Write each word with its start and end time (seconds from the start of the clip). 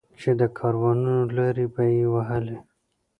چې 0.19 0.29
د 0.39 0.41
کاروانونو 0.57 1.23
لارې 1.37 1.65
به 1.73 1.83
یې 1.95 2.05
وهلې. 2.13 2.57